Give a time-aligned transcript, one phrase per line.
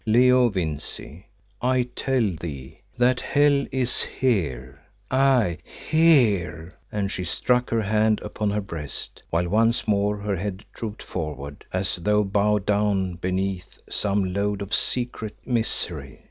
[0.03, 1.27] Leo Vincey,
[1.61, 4.79] I tell thee that hell is here,
[5.11, 10.65] aye, here," and she struck her hand upon her breast, while once more her head
[10.73, 16.19] drooped forward as though bowed down beneath some load of secret misery.